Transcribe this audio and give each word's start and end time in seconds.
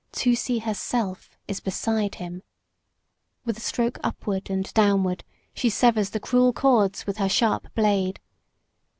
Tusee 0.11 0.57
herself 0.63 1.37
is 1.47 1.59
beside 1.59 2.15
him. 2.15 2.41
With 3.45 3.55
a 3.59 3.61
stroke 3.61 3.99
upward 4.03 4.49
and 4.49 4.73
downward 4.73 5.23
she 5.53 5.69
severs 5.69 6.09
the 6.09 6.19
cruel 6.19 6.53
cords 6.53 7.05
with 7.05 7.17
her 7.17 7.29
sharp 7.29 7.71
blade. 7.75 8.19